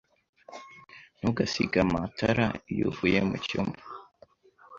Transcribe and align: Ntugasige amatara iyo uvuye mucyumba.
Ntugasige 1.17 1.77
amatara 1.85 2.47
iyo 2.71 2.83
uvuye 2.89 3.19
mucyumba. 3.29 3.81